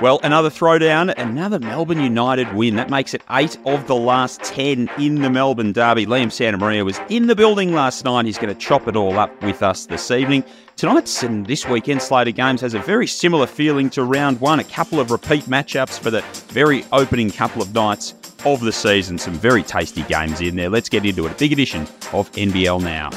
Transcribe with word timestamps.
Well, 0.00 0.18
another 0.24 0.50
throwdown, 0.50 1.14
another 1.16 1.60
Melbourne 1.60 2.00
United 2.00 2.52
win. 2.52 2.74
That 2.74 2.90
makes 2.90 3.14
it 3.14 3.22
eight 3.30 3.56
of 3.64 3.86
the 3.86 3.94
last 3.94 4.42
ten 4.42 4.90
in 4.98 5.22
the 5.22 5.30
Melbourne 5.30 5.72
Derby. 5.72 6.04
Liam 6.04 6.26
Santamaria 6.26 6.84
was 6.84 6.98
in 7.08 7.28
the 7.28 7.36
building 7.36 7.72
last 7.72 8.04
night. 8.04 8.26
He's 8.26 8.36
going 8.36 8.52
to 8.52 8.60
chop 8.60 8.88
it 8.88 8.96
all 8.96 9.16
up 9.18 9.40
with 9.40 9.62
us 9.62 9.86
this 9.86 10.10
evening. 10.10 10.42
Tonight's 10.76 11.22
and 11.22 11.46
this 11.46 11.66
weekend's 11.68 12.04
slate 12.04 12.26
of 12.26 12.34
games 12.34 12.60
has 12.60 12.74
a 12.74 12.80
very 12.80 13.06
similar 13.06 13.46
feeling 13.46 13.88
to 13.90 14.02
round 14.02 14.40
one. 14.40 14.58
A 14.58 14.64
couple 14.64 14.98
of 14.98 15.12
repeat 15.12 15.44
matchups 15.44 16.00
for 16.00 16.10
the 16.10 16.22
very 16.48 16.84
opening 16.90 17.30
couple 17.30 17.62
of 17.62 17.72
nights 17.72 18.14
of 18.44 18.60
the 18.62 18.72
season. 18.72 19.16
Some 19.16 19.34
very 19.34 19.62
tasty 19.62 20.02
games 20.02 20.40
in 20.40 20.56
there. 20.56 20.70
Let's 20.70 20.88
get 20.88 21.06
into 21.06 21.24
it. 21.26 21.32
A 21.32 21.34
big 21.36 21.52
edition 21.52 21.82
of 22.12 22.30
NBL 22.32 22.82
now. 22.82 23.10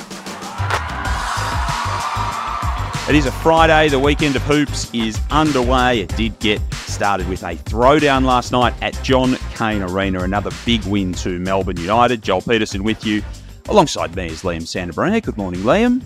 It 3.10 3.16
is 3.16 3.26
a 3.26 3.32
Friday. 3.32 3.88
The 3.88 3.98
weekend 3.98 4.36
of 4.36 4.42
hoops 4.42 4.94
is 4.94 5.18
underway. 5.32 6.02
It 6.02 6.14
did 6.18 6.38
get 6.40 6.60
started 6.74 7.30
with 7.30 7.42
a 7.42 7.56
throwdown 7.56 8.26
last 8.26 8.52
night 8.52 8.74
at 8.82 9.02
John 9.02 9.38
Cain 9.56 9.82
Arena. 9.82 10.24
Another 10.24 10.52
big 10.66 10.84
win 10.84 11.14
to 11.14 11.40
Melbourne 11.40 11.78
United. 11.78 12.22
Joel 12.22 12.42
Peterson 12.42 12.84
with 12.84 13.06
you. 13.06 13.24
Alongside 13.70 14.14
me 14.14 14.26
is 14.26 14.44
Liam 14.44 14.64
Santamaria. 14.64 15.24
Good 15.24 15.38
morning, 15.38 15.62
Liam. 15.62 16.04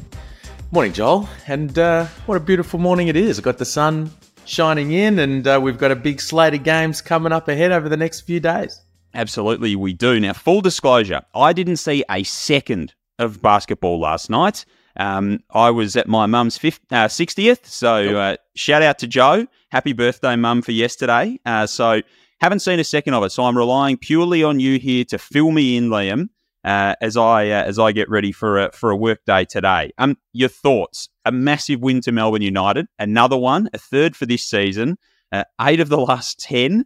Morning, 0.70 0.94
Joel. 0.94 1.28
And 1.48 1.80
uh, 1.80 2.06
what 2.28 2.36
a 2.36 2.40
beautiful 2.40 2.78
morning 2.78 3.08
it 3.08 3.16
is. 3.16 3.40
I've 3.40 3.46
got 3.46 3.58
the 3.58 3.66
sun 3.66 4.12
shining 4.46 4.92
in, 4.92 5.18
and 5.18 5.48
uh, 5.48 5.60
we've 5.60 5.80
got 5.80 5.90
a 5.90 5.96
big 5.96 6.22
slate 6.22 6.54
of 6.54 6.62
games 6.62 7.02
coming 7.02 7.32
up 7.32 7.48
ahead 7.48 7.72
over 7.72 7.90
the 7.90 7.98
next 7.98 8.22
few 8.22 8.40
days. 8.40 8.80
Absolutely, 9.16 9.76
we 9.76 9.94
do. 9.94 10.20
Now, 10.20 10.34
full 10.34 10.62
disclosure, 10.62 11.24
I 11.34 11.52
didn't 11.52 11.78
see 11.78 12.04
a 12.12 12.22
second 12.22 12.94
of 13.18 13.42
basketball 13.42 14.00
last 14.00 14.30
night. 14.30 14.66
Um, 14.98 15.40
I 15.52 15.72
was 15.72 15.96
at 15.96 16.08
my 16.08 16.26
mum's 16.26 16.58
uh, 16.58 17.08
60th, 17.08 17.66
so 17.66 18.18
uh, 18.18 18.38
shout 18.56 18.82
out 18.82 19.00
to 19.00 19.08
Joe. 19.08 19.48
Happy 19.72 19.94
birthday, 19.94 20.36
mum, 20.36 20.62
for 20.62 20.72
yesterday. 20.72 21.40
Uh, 21.46 21.66
so 21.66 22.02
haven't 22.40 22.60
seen 22.60 22.80
a 22.80 22.84
second 22.84 23.14
of 23.14 23.24
it, 23.24 23.32
so 23.32 23.44
I'm 23.44 23.58
relying 23.58 23.98
purely 23.98 24.44
on 24.44 24.60
you 24.60 24.80
here 24.80 25.06
to 25.06 25.18
fill 25.18 25.52
me 25.52 25.78
in, 25.78 25.90
Liam, 25.90 26.30
uh, 26.64 26.96
as 27.02 27.16
I 27.16 27.50
uh, 27.50 27.64
as 27.64 27.80
I 27.80 27.92
get 27.92 28.10
ready 28.10 28.32
for 28.32 28.60
a 28.60 28.72
for 28.72 28.92
a 28.92 28.96
work 28.98 29.20
day 29.26 29.46
today. 29.46 29.92
Um, 29.98 30.18
your 30.34 30.50
thoughts? 30.50 31.10
A 31.24 31.32
massive 31.32 31.80
win 31.82 32.02
to 32.02 32.12
Melbourne 32.12 32.42
United, 32.42 32.88
another 32.98 33.38
one, 33.38 33.70
a 33.74 33.78
third 33.78 34.16
for 34.16 34.26
this 34.26 34.44
season, 34.44 34.98
uh, 35.32 35.44
eight 35.62 35.80
of 35.80 35.90
the 35.90 36.00
last 36.00 36.40
ten. 36.40 36.86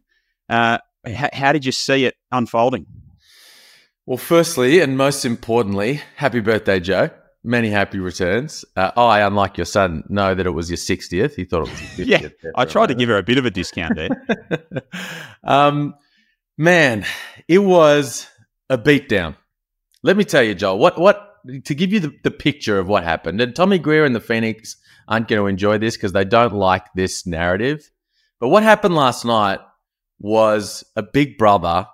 H- 0.50 1.34
how 1.34 1.52
did 1.52 1.66
you 1.66 1.72
see 1.72 2.06
it 2.06 2.16
unfolding? 2.32 2.86
Well, 4.06 4.18
firstly, 4.18 4.82
and 4.82 4.98
most 4.98 5.26
importantly, 5.26 6.02
happy 6.18 6.40
birthday, 6.40 6.80
Joe. 6.80 7.10
Many 7.46 7.70
happy 7.70 8.00
returns. 8.00 8.66
Uh, 8.76 8.90
I, 8.98 9.22
unlike 9.22 9.56
your 9.56 9.66
son, 9.66 10.04
know 10.10 10.34
that 10.34 10.48
it 10.48 10.50
was 10.50 10.68
your 10.68 10.78
60th. 10.78 11.36
He 11.36 11.46
thought 11.46 11.68
it 11.68 11.70
was 11.70 12.00
your 12.00 12.08
50th. 12.08 12.34
yeah, 12.44 12.50
I 12.56 12.66
tried 12.66 12.88
to 12.88 12.96
give 12.96 13.08
her 13.08 13.18
a 13.18 13.24
bit 13.24 13.38
of 13.38 13.46
a 13.46 13.52
discount 13.52 13.96
there. 13.96 14.10
um, 15.44 15.94
man, 16.58 17.06
it 17.48 17.60
was 17.60 18.28
a 18.68 18.80
beatdown. 18.80 19.36
Let 20.02 20.18
me 20.18 20.24
tell 20.24 20.42
you, 20.42 20.56
Joel, 20.56 20.80
what, 20.80 21.00
what, 21.00 21.36
to 21.66 21.76
give 21.76 21.94
you 21.94 22.00
the, 22.00 22.16
the 22.24 22.32
picture 22.32 22.80
of 22.80 22.88
what 22.88 23.04
happened, 23.04 23.40
and 23.40 23.56
Tommy 23.56 23.78
Greer 23.78 24.06
and 24.06 24.16
the 24.16 24.20
Phoenix 24.20 24.78
aren't 25.08 25.28
going 25.28 25.40
to 25.40 25.46
enjoy 25.46 25.78
this 25.78 25.96
because 25.96 26.14
they 26.14 26.26
don't 26.26 26.54
like 26.54 26.86
this 26.96 27.28
narrative. 27.28 27.92
But 28.40 28.50
what 28.50 28.64
happened 28.64 28.96
last 28.96 29.24
night 29.24 29.60
was 30.18 30.84
a 30.96 31.04
big 31.04 31.38
brother 31.38 31.86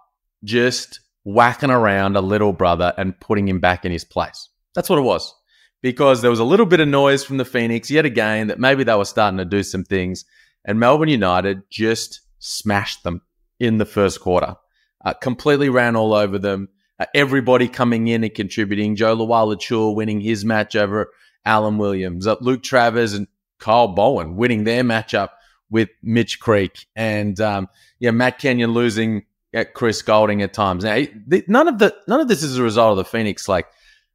just 0.45 1.01
whacking 1.25 1.71
around 1.71 2.15
a 2.15 2.21
little 2.21 2.53
brother 2.53 2.93
and 2.97 3.19
putting 3.19 3.49
him 3.49 3.59
back 3.59 3.83
in 3.83 3.91
his 3.91 4.05
place. 4.05 4.47
That's 4.73 4.89
what 4.89 4.97
it 4.97 5.03
was 5.03 5.35
because 5.81 6.21
there 6.21 6.31
was 6.31 6.39
a 6.39 6.45
little 6.45 6.65
bit 6.65 6.79
of 6.79 6.87
noise 6.87 7.23
from 7.23 7.37
the 7.37 7.45
Phoenix 7.45 7.89
yet 7.89 8.05
again 8.05 8.47
that 8.47 8.59
maybe 8.59 8.83
they 8.83 8.95
were 8.95 9.05
starting 9.05 9.37
to 9.37 9.45
do 9.45 9.63
some 9.63 9.83
things, 9.83 10.25
and 10.65 10.79
Melbourne 10.79 11.09
United 11.09 11.63
just 11.69 12.21
smashed 12.39 13.03
them 13.03 13.21
in 13.59 13.77
the 13.77 13.85
first 13.85 14.21
quarter. 14.21 14.55
Uh, 15.03 15.13
completely 15.13 15.69
ran 15.69 15.95
all 15.95 16.13
over 16.13 16.37
them. 16.37 16.69
Uh, 16.99 17.05
everybody 17.15 17.67
coming 17.67 18.07
in 18.07 18.23
and 18.23 18.33
contributing. 18.33 18.95
Jo 18.95 19.15
Lual 19.15 19.95
winning 19.95 20.21
his 20.21 20.45
match 20.45 20.75
over 20.75 21.11
Alan 21.45 21.77
Williams. 21.77 22.27
Uh, 22.27 22.35
Luke 22.41 22.61
Travers 22.61 23.13
and 23.13 23.27
Kyle 23.59 23.87
Bowen 23.87 24.35
winning 24.35 24.63
their 24.63 24.83
matchup 24.83 25.29
with 25.69 25.89
Mitch 26.03 26.39
Creek. 26.39 26.87
And 26.95 27.39
um, 27.39 27.69
yeah, 27.99 28.11
Matt 28.11 28.39
Kenyon 28.39 28.73
losing 28.73 29.25
at 29.53 29.73
Chris 29.73 30.01
Goulding 30.01 30.41
at 30.41 30.53
times. 30.53 30.83
Now, 30.83 31.03
none 31.47 31.67
of 31.67 31.79
the 31.79 31.95
none 32.07 32.21
of 32.21 32.27
this 32.27 32.43
is 32.43 32.57
a 32.57 32.63
result 32.63 32.91
of 32.91 32.97
the 32.97 33.09
Phoenix 33.09 33.47
like 33.47 33.67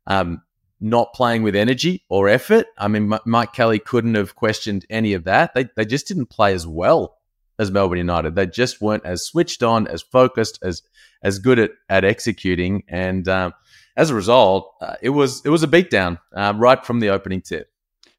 um, 0.07 0.43
not 0.81 1.15
playing 1.15 1.43
with 1.43 1.57
energy 1.57 2.05
or 2.09 2.29
effort. 2.29 2.67
I 2.77 2.89
mean, 2.89 3.13
Mike 3.25 3.53
Kelly 3.53 3.79
couldn't 3.79 4.15
have 4.15 4.35
questioned 4.35 4.85
any 4.91 5.15
of 5.15 5.25
that. 5.25 5.55
They, 5.55 5.69
they 5.77 5.85
just 5.85 6.09
didn't 6.09 6.27
play 6.27 6.53
as 6.53 6.67
well 6.67 7.19
as 7.59 7.71
Melbourne 7.71 7.99
United. 7.99 8.35
They 8.35 8.47
just 8.47 8.81
weren't 8.81 9.07
as 9.07 9.25
switched 9.25 9.63
on, 9.63 9.87
as 9.87 10.03
focused, 10.03 10.59
as 10.63 10.83
as 11.23 11.39
good 11.39 11.59
at, 11.59 11.71
at 11.89 12.05
executing. 12.05 12.83
And 12.89 13.27
um, 13.29 13.55
as 13.97 14.11
a 14.11 14.15
result, 14.15 14.75
uh, 14.81 14.97
it 15.01 15.11
was 15.11 15.45
it 15.45 15.49
was 15.49 15.63
a 15.63 15.69
beatdown 15.69 16.19
um, 16.35 16.59
right 16.59 16.85
from 16.85 17.01
the 17.01 17.09
opening 17.09 17.41
tip. 17.41 17.71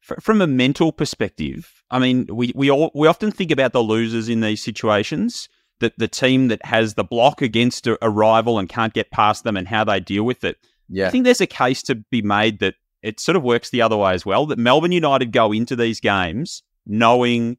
From 0.02 0.40
a 0.40 0.46
mental 0.46 0.90
perspective, 0.90 1.84
I 1.90 1.98
mean, 1.98 2.26
we 2.30 2.52
we 2.54 2.70
all, 2.70 2.90
we 2.94 3.06
often 3.06 3.30
think 3.30 3.50
about 3.50 3.72
the 3.72 3.82
losers 3.82 4.28
in 4.28 4.40
these 4.40 4.62
situations. 4.62 5.48
That 5.80 5.96
the 5.96 6.08
team 6.08 6.48
that 6.48 6.64
has 6.64 6.94
the 6.94 7.04
block 7.04 7.40
against 7.40 7.86
a 7.86 8.10
rival 8.10 8.58
and 8.58 8.68
can't 8.68 8.92
get 8.92 9.12
past 9.12 9.44
them, 9.44 9.56
and 9.56 9.68
how 9.68 9.84
they 9.84 10.00
deal 10.00 10.24
with 10.24 10.42
it. 10.42 10.58
Yeah. 10.88 11.08
I 11.08 11.10
think 11.10 11.24
there's 11.24 11.40
a 11.40 11.46
case 11.46 11.82
to 11.84 11.96
be 11.96 12.22
made 12.22 12.60
that 12.60 12.74
it 13.02 13.20
sort 13.20 13.36
of 13.36 13.42
works 13.42 13.70
the 13.70 13.82
other 13.82 13.96
way 13.96 14.12
as 14.12 14.26
well. 14.26 14.46
That 14.46 14.58
Melbourne 14.58 14.92
United 14.92 15.32
go 15.32 15.52
into 15.52 15.76
these 15.76 16.00
games 16.00 16.62
knowing, 16.86 17.58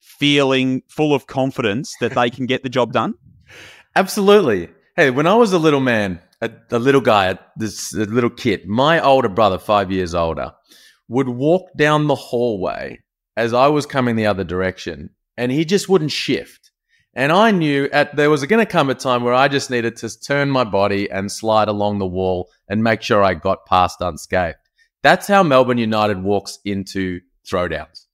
feeling 0.00 0.82
full 0.88 1.14
of 1.14 1.26
confidence 1.26 1.94
that 2.00 2.14
they 2.14 2.30
can 2.30 2.46
get 2.46 2.62
the 2.62 2.68
job 2.68 2.92
done. 2.92 3.14
Absolutely. 3.96 4.70
Hey, 4.96 5.10
when 5.10 5.26
I 5.26 5.34
was 5.34 5.52
a 5.52 5.58
little 5.58 5.80
man, 5.80 6.20
a, 6.40 6.50
a 6.70 6.78
little 6.78 7.00
guy, 7.00 7.38
this 7.56 7.94
a 7.94 8.04
little 8.04 8.30
kid, 8.30 8.66
my 8.66 9.00
older 9.00 9.28
brother, 9.28 9.58
five 9.58 9.92
years 9.92 10.14
older, 10.14 10.52
would 11.08 11.28
walk 11.28 11.68
down 11.76 12.06
the 12.06 12.14
hallway 12.14 12.98
as 13.36 13.54
I 13.54 13.68
was 13.68 13.86
coming 13.86 14.16
the 14.16 14.26
other 14.26 14.44
direction, 14.44 15.10
and 15.36 15.52
he 15.52 15.64
just 15.64 15.88
wouldn't 15.88 16.10
shift. 16.10 16.71
And 17.14 17.30
I 17.30 17.50
knew 17.50 17.88
at 17.92 18.16
there 18.16 18.30
was 18.30 18.44
going 18.44 18.64
to 18.64 18.70
come 18.70 18.88
a 18.88 18.94
time 18.94 19.22
where 19.22 19.34
I 19.34 19.48
just 19.48 19.70
needed 19.70 19.96
to 19.96 20.20
turn 20.20 20.50
my 20.50 20.64
body 20.64 21.10
and 21.10 21.30
slide 21.30 21.68
along 21.68 21.98
the 21.98 22.06
wall 22.06 22.50
and 22.68 22.82
make 22.82 23.02
sure 23.02 23.22
I 23.22 23.34
got 23.34 23.66
past 23.66 24.00
unscathed. 24.00 24.56
That's 25.02 25.26
how 25.26 25.42
Melbourne 25.42 25.78
United 25.78 26.22
walks 26.22 26.58
into 26.64 27.20
throwdowns. 27.46 28.06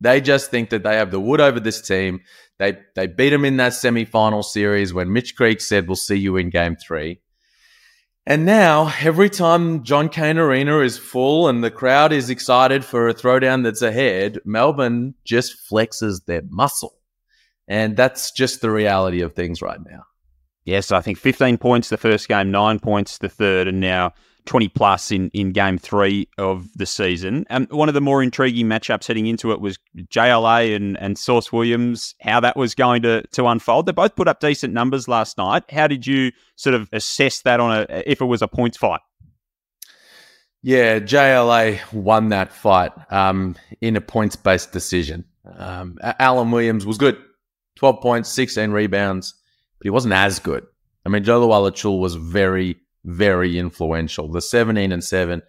They 0.00 0.20
just 0.20 0.50
think 0.50 0.70
that 0.70 0.82
they 0.82 0.96
have 0.96 1.12
the 1.12 1.20
wood 1.20 1.40
over 1.40 1.60
this 1.60 1.80
team. 1.80 2.20
They 2.58 2.78
they 2.94 3.06
beat 3.06 3.30
them 3.30 3.44
in 3.44 3.56
that 3.58 3.74
semi-final 3.74 4.42
series 4.42 4.92
when 4.92 5.12
Mitch 5.12 5.36
Creek 5.36 5.60
said, 5.60 5.86
"We'll 5.86 5.96
see 5.96 6.16
you 6.16 6.36
in 6.36 6.50
Game 6.50 6.76
3. 6.76 7.20
And 8.26 8.44
now, 8.44 8.92
every 9.00 9.30
time 9.30 9.82
John 9.82 10.08
Cain 10.08 10.38
Arena 10.38 10.78
is 10.78 10.96
full 10.96 11.48
and 11.48 11.62
the 11.62 11.72
crowd 11.72 12.12
is 12.12 12.30
excited 12.30 12.84
for 12.84 13.08
a 13.08 13.14
throwdown 13.14 13.64
that's 13.64 13.82
ahead, 13.82 14.38
Melbourne 14.44 15.14
just 15.24 15.56
flexes 15.68 16.24
their 16.24 16.42
muscle. 16.48 17.01
And 17.68 17.96
that's 17.96 18.32
just 18.32 18.60
the 18.60 18.70
reality 18.70 19.20
of 19.20 19.34
things 19.34 19.62
right 19.62 19.78
now. 19.84 20.04
Yes, 20.64 20.92
I 20.92 21.00
think 21.00 21.18
15 21.18 21.58
points 21.58 21.88
the 21.88 21.96
first 21.96 22.28
game, 22.28 22.50
nine 22.50 22.78
points 22.78 23.18
the 23.18 23.28
third, 23.28 23.66
and 23.66 23.80
now 23.80 24.12
20 24.46 24.68
plus 24.68 25.10
in, 25.10 25.30
in 25.30 25.52
game 25.52 25.78
three 25.78 26.28
of 26.38 26.68
the 26.76 26.86
season. 26.86 27.46
And 27.48 27.70
one 27.70 27.88
of 27.88 27.94
the 27.94 28.00
more 28.00 28.22
intriguing 28.22 28.66
matchups 28.66 29.06
heading 29.06 29.26
into 29.26 29.52
it 29.52 29.60
was 29.60 29.78
JLA 29.96 30.74
and, 30.74 30.98
and 30.98 31.16
Sauce 31.18 31.52
Williams, 31.52 32.14
how 32.20 32.40
that 32.40 32.56
was 32.56 32.74
going 32.74 33.02
to, 33.02 33.22
to 33.28 33.46
unfold. 33.46 33.86
They 33.86 33.92
both 33.92 34.16
put 34.16 34.28
up 34.28 34.40
decent 34.40 34.72
numbers 34.72 35.08
last 35.08 35.38
night. 35.38 35.64
How 35.70 35.86
did 35.86 36.06
you 36.06 36.32
sort 36.56 36.74
of 36.74 36.88
assess 36.92 37.42
that 37.42 37.60
on 37.60 37.86
a 37.88 38.10
if 38.10 38.20
it 38.20 38.26
was 38.26 38.42
a 38.42 38.48
points 38.48 38.76
fight? 38.76 39.00
Yeah, 40.62 41.00
JLA 41.00 41.92
won 41.92 42.28
that 42.28 42.52
fight 42.52 42.92
um, 43.10 43.56
in 43.80 43.96
a 43.96 44.00
points 44.00 44.36
based 44.36 44.70
decision. 44.72 45.24
Um, 45.56 45.98
Alan 46.02 46.52
Williams 46.52 46.86
was 46.86 46.98
good. 46.98 47.16
12 47.76 48.00
points, 48.00 48.28
16 48.30 48.70
rebounds, 48.70 49.34
but 49.78 49.84
he 49.86 49.90
wasn't 49.90 50.14
as 50.14 50.38
good. 50.38 50.64
I 51.04 51.08
mean, 51.08 51.24
Jo 51.24 51.40
Lual 51.40 52.00
was 52.00 52.14
very, 52.14 52.76
very 53.04 53.58
influential. 53.58 54.30
The 54.30 54.40
17 54.40 54.92
and 54.92 55.02
7, 55.02 55.42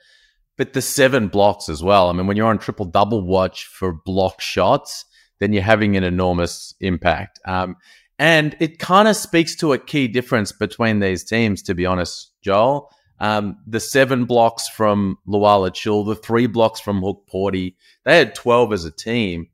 but 0.58 0.74
the 0.74 0.82
seven 0.82 1.28
blocks 1.28 1.70
as 1.70 1.84
well. 1.84 2.10
I 2.10 2.14
mean, 2.14 2.28
when 2.28 2.38
you're 2.38 2.48
on 2.48 2.60
triple 2.60 2.86
double 2.86 3.26
watch 3.26 3.66
for 3.66 3.94
block 3.94 4.42
shots, 4.42 5.06
then 5.40 5.54
you're 5.54 5.64
having 5.64 5.98
an 5.98 6.04
enormous 6.04 6.74
impact. 6.80 7.40
Um, 7.46 7.76
and 8.20 8.56
it 8.60 8.80
kind 8.80 9.08
of 9.08 9.16
speaks 9.16 9.56
to 9.58 9.74
a 9.74 9.78
key 9.78 10.08
difference 10.08 10.52
between 10.52 11.00
these 11.00 11.24
teams, 11.24 11.62
to 11.64 11.74
be 11.74 11.86
honest, 11.86 12.32
Joel. 12.42 12.90
Um, 13.20 13.58
the 13.68 13.80
seven 13.80 14.26
blocks 14.26 14.68
from 14.68 15.18
Lual 15.28 15.66
the 16.06 16.16
three 16.16 16.48
blocks 16.48 16.80
from 16.80 17.02
Hukporti, 17.02 17.76
they 18.06 18.18
had 18.18 18.36
12 18.36 18.74
as 18.74 18.86
a 18.86 18.92
team. 18.92 19.48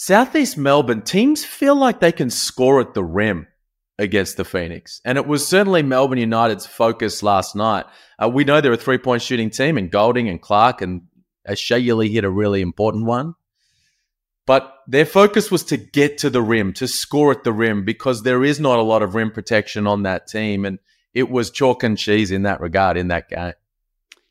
Southeast 0.00 0.56
Melbourne 0.56 1.02
teams 1.02 1.44
feel 1.44 1.74
like 1.74 1.98
they 1.98 2.12
can 2.12 2.30
score 2.30 2.80
at 2.80 2.94
the 2.94 3.02
rim 3.02 3.48
against 3.98 4.36
the 4.36 4.44
Phoenix. 4.44 5.00
And 5.04 5.18
it 5.18 5.26
was 5.26 5.44
certainly 5.44 5.82
Melbourne 5.82 6.18
United's 6.18 6.66
focus 6.66 7.20
last 7.20 7.56
night. 7.56 7.84
Uh, 8.16 8.28
we 8.28 8.44
know 8.44 8.60
they're 8.60 8.72
a 8.72 8.76
three 8.76 8.98
point 8.98 9.22
shooting 9.22 9.50
team, 9.50 9.76
and 9.76 9.90
Goulding 9.90 10.28
and 10.28 10.40
Clark 10.40 10.82
and 10.82 11.08
Ashayuli 11.48 12.12
hit 12.12 12.22
a 12.22 12.30
really 12.30 12.60
important 12.60 13.06
one. 13.06 13.34
but 14.46 14.72
their 14.86 15.04
focus 15.04 15.50
was 15.50 15.64
to 15.64 15.76
get 15.76 16.18
to 16.18 16.30
the 16.30 16.42
rim, 16.42 16.72
to 16.74 16.86
score 16.86 17.32
at 17.32 17.42
the 17.42 17.52
rim, 17.52 17.84
because 17.84 18.22
there 18.22 18.44
is 18.44 18.60
not 18.60 18.78
a 18.78 18.82
lot 18.82 19.02
of 19.02 19.16
rim 19.16 19.32
protection 19.32 19.88
on 19.88 20.04
that 20.04 20.28
team. 20.28 20.64
And 20.64 20.78
it 21.12 21.28
was 21.28 21.50
chalk 21.50 21.82
and 21.82 21.98
cheese 21.98 22.30
in 22.30 22.42
that 22.42 22.60
regard 22.60 22.96
in 22.96 23.08
that 23.08 23.28
game. 23.28 23.54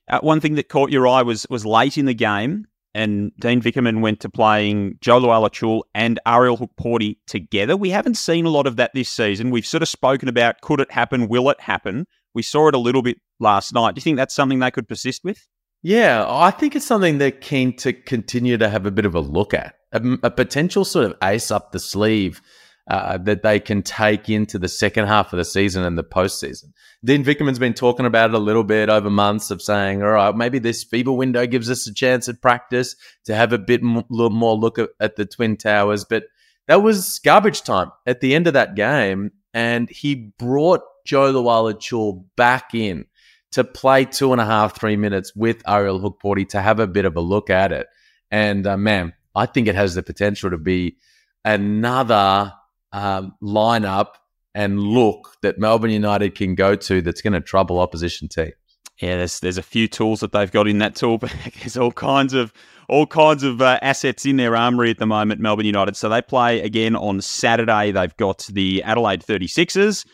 Uh, 0.07 0.19
one 0.21 0.39
thing 0.39 0.55
that 0.55 0.69
caught 0.69 0.91
your 0.91 1.09
eye 1.09 1.23
was 1.23 1.45
was 1.49 1.65
late 1.65 1.97
in 1.97 2.05
the 2.05 2.13
game, 2.13 2.67
and 2.97 3.31
Dean 3.39 3.61
Vickerman 3.61 4.01
went 4.01 4.19
to 4.21 4.29
playing 4.29 4.97
Jo 5.01 5.19
Lual-Acuil 5.19 5.83
and 5.93 6.19
Ariel 6.25 6.57
Hukporti 6.57 7.17
together. 7.27 7.77
We 7.77 7.91
haven't 7.91 8.15
seen 8.15 8.47
a 8.47 8.49
lot 8.49 8.65
of 8.65 8.75
that 8.77 8.91
this 8.95 9.07
season. 9.07 9.51
We've 9.51 9.67
sort 9.67 9.83
of 9.83 9.87
spoken 9.87 10.27
about 10.27 10.61
could 10.61 10.79
it 10.79 10.91
happen, 10.91 11.27
will 11.27 11.49
it 11.51 11.61
happen? 11.61 12.07
We 12.33 12.41
saw 12.41 12.67
it 12.67 12.73
a 12.73 12.79
little 12.79 13.03
bit 13.03 13.17
last 13.39 13.71
night. 13.71 13.93
Do 13.93 13.99
you 13.99 14.03
think 14.03 14.17
that's 14.17 14.33
something 14.33 14.57
they 14.57 14.71
could 14.71 14.87
persist 14.87 15.23
with? 15.23 15.47
Yeah, 15.83 16.25
I 16.27 16.49
think 16.49 16.75
it's 16.75 16.87
something 16.87 17.19
they're 17.19 17.29
keen 17.29 17.75
to 17.77 17.93
continue 17.93 18.57
to 18.57 18.67
have 18.67 18.87
a 18.87 18.91
bit 18.91 19.05
of 19.05 19.13
a 19.13 19.19
look 19.19 19.53
at 19.53 19.75
a, 19.91 20.01
a 20.23 20.31
potential 20.31 20.83
sort 20.83 21.05
of 21.05 21.15
ace 21.23 21.51
up 21.51 21.71
the 21.71 21.79
sleeve 21.79 22.41
uh, 22.89 23.17
that 23.17 23.43
they 23.43 23.59
can 23.59 23.81
take 23.81 24.29
into 24.29 24.57
the 24.57 24.69
second 24.69 25.07
half 25.07 25.33
of 25.33 25.37
the 25.37 25.45
season 25.45 25.83
and 25.83 25.97
the 25.97 26.03
postseason. 26.03 26.71
Dean 27.03 27.23
Vickerman's 27.23 27.59
been 27.59 27.73
talking 27.73 28.05
about 28.05 28.29
it 28.29 28.35
a 28.35 28.39
little 28.39 28.63
bit 28.63 28.89
over 28.89 29.09
months 29.09 29.51
of 29.51 29.61
saying, 29.61 30.01
all 30.01 30.09
right, 30.09 30.35
maybe 30.35 30.59
this 30.59 30.85
FIBA 30.85 31.15
window 31.15 31.45
gives 31.45 31.69
us 31.69 31.85
a 31.87 31.93
chance 31.93 32.27
at 32.29 32.41
practice 32.41 32.95
to 33.25 33.35
have 33.35 33.53
a 33.53 33.57
bit 33.57 33.83
more 33.83 34.55
look 34.55 34.79
at, 34.79 34.89
at 34.99 35.15
the 35.15 35.25
Twin 35.25 35.57
Towers. 35.57 36.05
But 36.05 36.23
that 36.67 36.81
was 36.81 37.19
garbage 37.19 37.61
time 37.61 37.91
at 38.05 38.21
the 38.21 38.33
end 38.33 38.47
of 38.47 38.53
that 38.53 38.75
game. 38.75 39.31
And 39.53 39.89
he 39.89 40.33
brought 40.37 40.81
Jo 41.05 41.31
Lual-Acuil 41.31 42.23
back 42.35 42.73
in 42.73 43.05
to 43.51 43.63
play 43.63 44.05
two 44.05 44.31
and 44.31 44.41
a 44.41 44.45
half, 44.45 44.79
three 44.79 44.95
minutes 44.95 45.35
with 45.35 45.61
Ariel 45.67 45.99
Hukporti 45.99 46.47
to 46.49 46.61
have 46.61 46.79
a 46.79 46.87
bit 46.87 47.05
of 47.05 47.15
a 47.15 47.21
look 47.21 47.49
at 47.49 47.71
it. 47.71 47.87
And 48.31 48.67
uh, 48.67 48.77
man, 48.77 49.13
I 49.35 49.45
think 49.45 49.67
it 49.67 49.75
has 49.75 49.95
the 49.95 50.03
potential 50.03 50.49
to 50.49 50.57
be 50.57 50.97
another 51.45 52.53
um, 52.97 53.35
lineup 53.43 54.13
and 54.55 54.79
look 54.79 55.35
that 55.43 55.59
Melbourne 55.59 55.91
United 55.91 56.33
can 56.33 56.55
go 56.55 56.75
to 56.75 57.01
that's 57.01 57.21
going 57.21 57.33
to 57.33 57.41
trouble 57.41 57.79
opposition 57.79 58.27
teams. 58.27 58.53
Yeah, 58.99 59.17
there's 59.17 59.39
there's 59.39 59.59
a 59.59 59.63
few 59.63 59.87
tools 59.87 60.21
that 60.21 60.31
they've 60.31 60.51
got 60.51 60.67
in 60.67 60.79
that 60.79 60.95
tool 60.95 61.19
bag. 61.19 61.53
There's 61.59 61.77
all 61.77 61.91
kinds 61.91 62.33
of 62.33 62.51
all 62.89 63.05
kinds 63.05 63.43
of 63.43 63.61
uh, 63.61 63.77
assets 63.83 64.25
in 64.25 64.37
their 64.37 64.55
armory 64.55 64.89
at 64.89 64.97
the 64.97 65.05
moment. 65.05 65.39
Melbourne 65.39 65.67
United. 65.67 65.95
So 65.95 66.09
they 66.09 66.23
play 66.23 66.61
again 66.61 66.95
on 66.95 67.21
Saturday. 67.21 67.91
They've 67.91 68.17
got 68.17 68.47
the 68.51 68.81
Adelaide 68.81 69.21
36ers. 69.21 70.07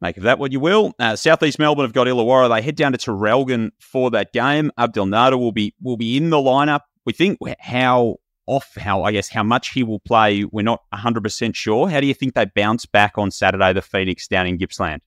Make 0.00 0.16
of 0.16 0.22
that 0.22 0.38
what 0.38 0.52
you 0.52 0.60
will. 0.60 0.94
Uh, 0.98 1.16
Southeast 1.16 1.58
Melbourne 1.58 1.84
have 1.84 1.92
got 1.92 2.06
Illawarra. 2.06 2.48
They 2.48 2.62
head 2.62 2.76
down 2.76 2.92
to 2.92 2.98
Traralgon 2.98 3.72
for 3.78 4.10
that 4.12 4.32
game. 4.32 4.72
Abdel 4.78 5.04
Nader 5.04 5.38
will 5.38 5.52
be 5.52 5.74
will 5.82 5.98
be 5.98 6.16
in 6.16 6.30
the 6.30 6.38
lineup. 6.38 6.80
We 7.04 7.12
think 7.12 7.38
how 7.60 8.16
off 8.46 8.74
how 8.76 9.02
I 9.02 9.12
guess 9.12 9.28
how 9.28 9.42
much 9.42 9.70
he 9.70 9.82
will 9.82 10.00
play. 10.00 10.44
We're 10.44 10.62
not 10.62 10.82
100% 10.92 11.54
sure. 11.54 11.88
How 11.88 12.00
do 12.00 12.06
you 12.06 12.14
think 12.14 12.34
they 12.34 12.44
bounce 12.44 12.86
back 12.86 13.16
on 13.16 13.30
Saturday, 13.30 13.72
the 13.72 13.82
Phoenix 13.82 14.28
down 14.28 14.46
in 14.46 14.58
Gippsland? 14.58 15.00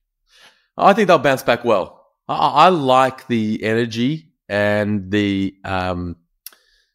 I 0.76 0.92
think 0.92 1.08
they'll 1.08 1.18
bounce 1.18 1.42
back 1.42 1.64
well. 1.64 2.06
I, 2.28 2.66
I 2.66 2.68
like 2.68 3.26
the 3.26 3.62
energy 3.64 4.32
and 4.48 5.10
the 5.10 5.54
um, 5.64 6.16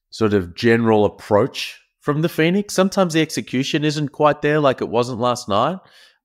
sort 0.09 0.33
of 0.33 0.55
general 0.55 1.05
approach 1.05 1.79
from 1.99 2.21
the 2.21 2.29
Phoenix. 2.29 2.73
Sometimes 2.73 3.13
the 3.13 3.21
execution 3.21 3.83
isn't 3.83 4.09
quite 4.09 4.41
there 4.41 4.59
like 4.59 4.81
it 4.81 4.89
wasn't 4.89 5.19
last 5.19 5.47
night. 5.47 5.79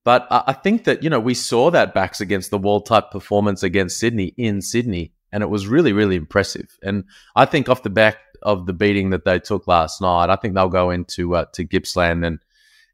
But 0.04 0.26
I, 0.30 0.44
I 0.48 0.52
think 0.52 0.84
that, 0.84 1.02
you 1.02 1.10
know, 1.10 1.20
we 1.20 1.34
saw 1.34 1.70
that 1.70 1.94
backs 1.94 2.20
against 2.20 2.50
the 2.50 2.58
wall 2.58 2.80
type 2.80 3.10
performance 3.10 3.62
against 3.62 3.98
Sydney 3.98 4.34
in 4.36 4.62
Sydney. 4.62 5.12
And 5.32 5.42
it 5.42 5.50
was 5.50 5.66
really, 5.66 5.92
really 5.92 6.16
impressive. 6.16 6.78
And 6.82 7.04
I 7.36 7.44
think 7.44 7.68
off 7.68 7.82
the 7.82 7.90
back 7.90 8.16
of 8.42 8.66
the 8.66 8.72
beating 8.72 9.10
that 9.10 9.24
they 9.24 9.38
took 9.38 9.66
last 9.66 10.00
night, 10.00 10.30
I 10.30 10.36
think 10.36 10.54
they'll 10.54 10.68
go 10.68 10.90
into 10.90 11.34
uh, 11.36 11.46
to 11.52 11.64
Gippsland 11.64 12.24
and 12.24 12.38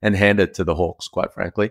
and 0.02 0.16
hand 0.16 0.40
it 0.40 0.54
to 0.54 0.64
the 0.64 0.74
Hawks. 0.74 1.08
Quite 1.08 1.32
frankly. 1.32 1.70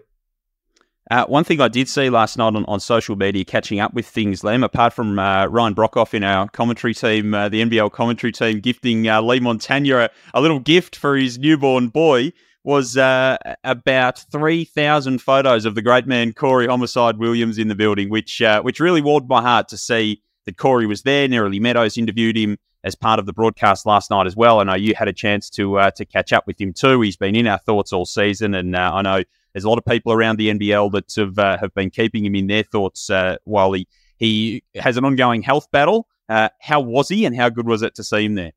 Uh, 1.12 1.25
one 1.25 1.44
thing 1.44 1.60
I 1.60 1.68
did 1.68 1.90
see 1.90 2.10
last 2.10 2.38
night 2.38 2.56
on, 2.56 2.64
on 2.66 2.80
social 2.80 3.18
media, 3.18 3.44
catching 3.44 3.80
up 3.80 3.94
with 3.94 4.08
things, 4.08 4.42
Lem, 4.44 4.64
apart 4.64 4.94
from 4.94 5.20
uh, 5.20 5.48
Ryan 5.48 5.75
Broekhoff 5.75 6.14
in 6.14 6.24
our 6.24 6.48
commentary 6.48 6.94
team, 6.94 7.34
uh, 7.34 7.50
the 7.50 7.62
NBL 7.62 7.92
commentary 7.92 8.31
team, 8.31 8.62
gifting 8.62 9.08
uh, 9.10 9.22
Leigh 9.22 9.42
Montagna 9.42 10.06
a, 10.06 10.10
a, 10.34 10.42
little 10.42 10.60
gift 10.60 10.96
for 10.96 11.18
his 11.18 11.38
newborn 11.38 11.90
boy, 11.90 12.31
was 12.64 12.96
uh, 12.96 13.38
about 13.66 14.20
3,000 14.31 15.22
photos 15.22 15.66
of 15.66 15.75
the 15.75 15.81
great 15.81 16.08
man 16.08 16.31
Corey 16.31 16.68
Homicide 16.68 17.18
Williams 17.18 17.58
in 17.58 17.68
the 17.68 17.75
building, 17.75 18.10
which 18.10 18.42
uh, 18.42 18.62
which 18.62 18.80
really 18.80 19.02
warmed 19.02 19.28
my 19.28 19.42
heart 19.42 19.68
to 19.68 19.78
see 19.78 20.22
that 20.46 20.58
Corey 20.58 20.86
was 20.86 21.04
there. 21.04 21.28
Nerily 21.28 21.60
Meadows 21.60 21.98
interviewed 21.98 22.38
him 22.38 22.58
as 22.83 22.95
part 22.95 23.19
of 23.19 23.25
the 23.25 23.33
broadcast 23.33 23.85
last 23.85 24.09
night 24.09 24.27
as 24.27 24.35
well. 24.35 24.59
I 24.59 24.63
know 24.63 24.75
you 24.75 24.94
had 24.95 25.07
a 25.07 25.13
chance 25.13 25.50
to 25.51 25.80
uh, 25.80 25.91
to 25.91 26.06
catch 26.06 26.33
up 26.33 26.45
with 26.47 26.59
him 26.59 26.74
too. 26.74 27.01
He's 27.01 27.18
been 27.18 27.35
in 27.35 27.47
our 27.47 27.57
thoughts 27.57 27.94
all 27.94 28.06
season, 28.06 28.53
and 28.53 28.75
uh, 28.75 28.91
I 28.94 29.01
know 29.01 29.24
there's 29.53 29.63
a 29.63 29.69
lot 29.69 29.77
of 29.77 29.85
people 29.85 30.12
around 30.12 30.38
the 30.38 30.50
NBL 30.50 30.91
that 30.91 31.13
have 31.15 31.39
uh, 31.39 31.57
have 31.57 31.74
been 31.74 31.89
keeping 31.89 32.25
him 32.25 32.35
in 32.35 32.47
their 32.47 32.63
thoughts 32.63 33.09
uh, 33.09 33.38
while 33.45 33.71
he 33.74 33.88
he 34.18 34.63
has 34.75 34.97
an 34.97 35.06
ongoing 35.06 35.41
health 35.41 35.71
battle. 35.71 36.07
Uh, 36.30 36.50
how 36.59 36.80
was 36.80 37.09
he, 37.09 37.25
and 37.25 37.35
how 37.35 37.50
good 37.50 37.68
was 37.68 37.81
it 37.81 37.95
to 37.95 38.03
see 38.03 38.25
him 38.25 38.35
there? 38.35 38.53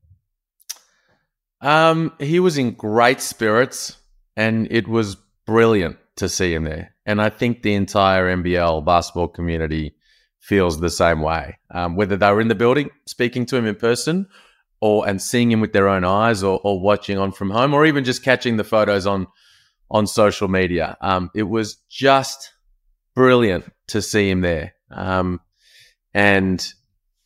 Um, 1.61 2.13
he 2.19 2.39
was 2.39 2.57
in 2.57 2.71
great 2.71 3.21
spirits, 3.21 3.97
and 4.35 4.67
it 4.71 4.87
was 4.87 5.17
brilliant 5.45 5.97
to 6.17 6.29
see 6.29 6.53
him 6.53 6.63
there. 6.63 6.95
And 7.05 7.21
I 7.21 7.29
think 7.29 7.61
the 7.61 7.73
entire 7.73 8.35
NBL 8.35 8.85
basketball 8.85 9.27
community 9.27 9.95
feels 10.47 10.79
the 10.79 10.89
same 10.89 11.21
way. 11.21 11.57
Um, 11.71 11.97
whether 11.97 12.15
they 12.15 12.31
were 12.31 12.39
in 12.39 12.47
the 12.47 12.55
building 12.55 12.89
speaking 13.05 13.45
to 13.47 13.57
him 13.57 13.65
in 13.65 13.75
person 13.75 14.27
or 14.79 15.05
and 15.05 15.21
seeing 15.21 15.51
him 15.51 15.59
with 15.59 15.73
their 15.73 15.89
own 15.89 16.05
eyes 16.05 16.41
or, 16.41 16.61
or 16.63 16.79
watching 16.79 17.17
on 17.17 17.33
from 17.33 17.49
home 17.49 17.73
or 17.73 17.85
even 17.85 18.05
just 18.05 18.23
catching 18.23 18.55
the 18.55 18.63
photos 18.63 19.05
on 19.05 19.27
on 19.91 20.07
social 20.07 20.47
media. 20.47 20.95
Um, 21.01 21.31
it 21.35 21.43
was 21.43 21.75
just 21.89 22.53
brilliant 23.13 23.65
to 23.87 24.01
see 24.01 24.29
him 24.29 24.39
there. 24.39 24.73
Um, 24.89 25.41
and 26.13 26.65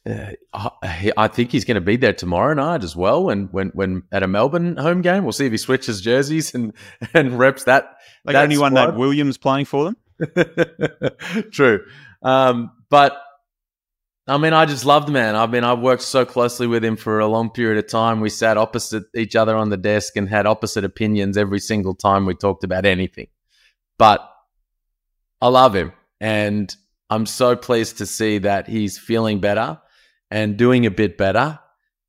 uh, 0.09 0.31
I, 0.51 1.12
I 1.15 1.27
think 1.27 1.51
he's 1.51 1.65
going 1.65 1.75
to 1.75 1.81
be 1.81 1.97
there 1.97 2.13
tomorrow 2.13 2.56
night 2.56 2.83
as 2.83 2.95
well. 2.95 3.29
And 3.29 3.51
when, 3.51 3.68
when 3.69 4.03
at 4.12 4.23
a 4.23 4.27
Melbourne 4.27 4.77
home 4.77 5.01
game, 5.01 5.23
we'll 5.23 5.31
see 5.31 5.45
if 5.45 5.51
he 5.51 5.57
switches 5.57 6.01
jerseys 6.01 6.56
and, 6.56 6.73
and 7.13 7.38
reps 7.38 7.65
that. 7.65 7.97
Like 8.25 8.33
that 8.33 8.44
anyone 8.44 8.73
that 8.75 8.95
Williams 8.95 9.38
playing 9.38 9.65
for 9.65 9.85
them. 9.85 9.95
True. 11.51 11.85
Um, 12.23 12.71
but 12.92 13.18
I 14.28 14.38
mean, 14.38 14.54
I 14.54 14.66
just 14.66 14.86
loved 14.86 15.08
the 15.08 15.12
man. 15.12 15.36
I 15.36 15.48
mean, 15.48 15.64
I've 15.64 15.80
worked 15.80 16.04
so 16.04 16.26
closely 16.26 16.68
with 16.68 16.86
him 16.86 16.96
for 16.96 17.20
a 17.20 17.28
long 17.28 17.50
period 17.50 17.84
of 17.84 17.90
time. 17.90 18.22
We 18.22 18.30
sat 18.30 18.56
opposite 18.58 19.06
each 19.16 19.36
other 19.36 19.56
on 19.56 19.70
the 19.70 19.78
desk 19.78 20.16
and 20.16 20.30
had 20.30 20.46
opposite 20.46 20.84
opinions 20.84 21.38
every 21.38 21.60
single 21.60 21.96
time 21.96 22.28
we 22.28 22.36
talked 22.36 22.64
about 22.64 22.86
anything. 22.86 23.28
But 23.98 24.22
I 25.42 25.48
love 25.48 25.74
him. 25.74 25.94
And 26.19 26.74
I'm 27.10 27.26
so 27.26 27.56
pleased 27.56 27.98
to 27.98 28.06
see 28.06 28.38
that 28.40 28.68
he's 28.68 29.00
feeling 29.00 29.40
better 29.40 29.81
and 30.30 30.56
doing 30.56 30.86
a 30.86 30.92
bit 30.92 31.18
better 31.18 31.60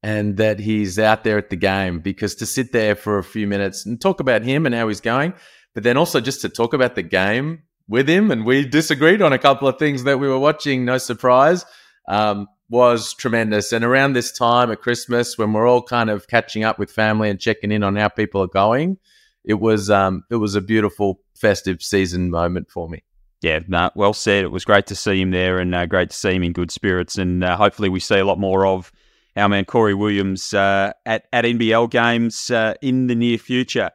and 0.03 0.37
that 0.37 0.59
he's 0.61 0.99
out 0.99 1.25
there 1.25 1.39
at 1.39 1.49
the 1.49 1.57
game 1.57 2.01
because 2.01 2.35
to 2.37 2.47
sit 2.47 2.73
there 2.73 2.95
for 2.95 3.19
a 3.19 3.25
few 3.25 3.47
minutes 3.47 3.87
and 3.87 4.01
talk 4.01 4.21
about 4.21 4.43
him 4.43 4.67
and 4.67 4.75
how 4.75 4.89
he's 4.89 5.01
going, 5.01 5.33
but 5.75 5.83
then 5.83 5.97
also 5.97 6.21
just 6.21 6.43
to 6.43 6.49
talk 6.49 6.75
about 6.75 6.95
the 6.95 7.03
game 7.03 7.63
with 7.89 8.09
him, 8.09 8.31
and 8.31 8.45
we 8.45 8.65
disagreed 8.65 9.23
on 9.23 9.33
a 9.33 9.39
couple 9.39 9.69
of 9.69 9.79
things 9.79 10.05
that 10.05 10.19
we 10.19 10.29
were 10.29 10.39
watching. 10.39 10.85
No 10.85 10.99
surprise, 10.99 11.65
um, 12.09 12.49
was 12.69 13.13
tremendous. 13.15 13.73
And 13.73 13.85
around 13.85 14.15
this 14.15 14.33
time 14.33 14.71
at 14.71 14.81
Christmas, 14.81 15.37
when 15.37 15.53
we're 15.53 15.69
all 15.69 15.83
kind 15.83 16.11
of 16.11 16.27
catching 16.27 16.65
up 16.65 16.79
with 16.79 16.91
family 16.91 17.29
and 17.29 17.39
checking 17.39 17.71
in 17.71 17.83
on 17.83 17.97
how 17.97 18.09
people 18.09 18.43
are 18.43 18.49
going, 18.49 18.97
it 19.45 19.61
was 19.61 19.91
um, 19.91 20.25
it 20.31 20.37
was 20.37 20.55
a 20.55 20.61
beautiful 20.61 21.21
festive 21.35 21.83
season 21.83 22.31
moment 22.31 22.71
for 22.71 22.89
me. 22.89 23.03
Yeah, 23.43 23.59
nah, 23.67 23.91
well 23.97 24.15
said. 24.15 24.45
It 24.45 24.53
was 24.53 24.65
great 24.65 24.87
to 24.87 24.97
see 24.97 25.21
him 25.21 25.33
there, 25.33 25.59
and 25.59 25.75
uh, 25.75 25.87
great 25.87 26.11
to 26.11 26.17
see 26.17 26.35
him 26.35 26.45
in 26.45 26.53
good 26.53 26.71
spirits. 26.71 27.19
And 27.19 27.43
uh, 27.43 27.57
hopefully, 27.57 27.89
we 27.89 28.01
see 28.01 28.19
a 28.19 28.25
lot 28.25 28.39
more 28.39 28.65
of 28.65 28.93
our 29.37 29.49
man 29.49 29.65
Corey 29.65 29.95
Williams 29.95 30.55
uh, 30.55 30.93
at 31.05 31.27
at 31.33 31.45
NBL 31.45 31.91
games 31.91 32.51
uh, 32.51 32.75
in 32.81 33.09
the 33.09 33.15
near 33.15 33.39
future. 33.39 33.91